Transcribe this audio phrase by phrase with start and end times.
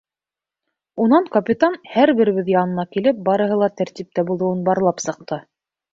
[1.03, 5.41] Унан капитан, һәр беребеҙ янына килеп, барыһы ла тәртиптә булыуын барлап сыҡты.